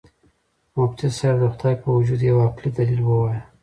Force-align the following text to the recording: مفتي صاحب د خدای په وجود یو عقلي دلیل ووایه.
مفتي 0.77 1.07
صاحب 1.17 1.35
د 1.39 1.43
خدای 1.53 1.75
په 1.81 1.87
وجود 1.95 2.19
یو 2.29 2.37
عقلي 2.45 2.69
دلیل 2.77 3.01
ووایه. 3.03 3.41